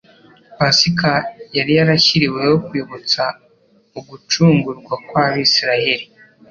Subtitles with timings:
[0.57, 1.11] Pasika
[1.57, 3.23] yari yarashyiriweho kwibutsa
[3.99, 6.05] ugucungurwa kw'abisiraheli